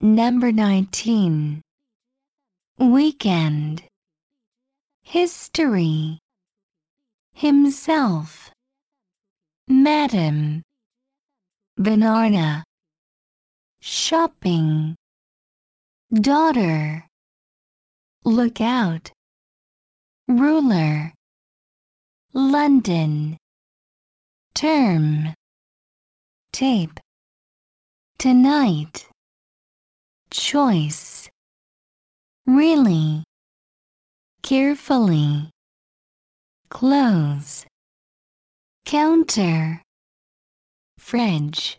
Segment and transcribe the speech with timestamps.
[0.00, 1.60] Number 19.
[2.78, 3.82] Weekend.
[5.02, 6.20] History.
[7.34, 8.52] Himself.
[9.66, 10.62] Madam.
[11.76, 12.62] Banana.
[13.80, 14.94] Shopping.
[16.12, 17.04] Daughter.
[18.24, 19.10] Look out.
[20.28, 21.12] Ruler.
[22.32, 23.36] London.
[24.54, 25.34] Term.
[26.52, 27.00] Tape.
[28.16, 29.08] Tonight.
[30.30, 31.28] Choice.
[32.46, 33.24] Really.
[34.42, 35.50] Carefully.
[36.68, 37.66] Clothes.
[38.84, 39.82] Counter.
[40.98, 41.76] Fridge.